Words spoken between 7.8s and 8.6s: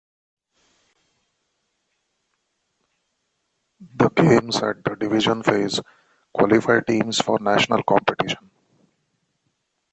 competition.